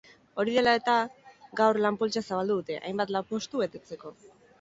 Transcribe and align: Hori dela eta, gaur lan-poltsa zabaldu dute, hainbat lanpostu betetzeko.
Hori 0.43 0.53
dela 0.53 0.71
eta, 0.77 0.93
gaur 1.59 1.79
lan-poltsa 1.83 2.23
zabaldu 2.29 2.55
dute, 2.61 2.79
hainbat 2.89 3.13
lanpostu 3.17 3.63
betetzeko. 3.65 4.13